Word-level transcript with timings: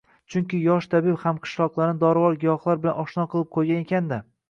Chunki 0.35 0.61
yosh 0.61 0.87
tabib 0.93 1.19
hamqishloqlarini 1.25 2.01
dorivor 2.07 2.41
giyohlar 2.47 2.83
bilan 2.87 3.01
oshno 3.07 3.31
qilib 3.37 3.55
qo‘ygan 3.59 3.89
ekan-da 3.89 4.25